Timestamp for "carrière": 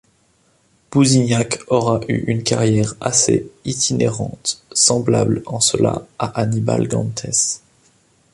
2.41-2.95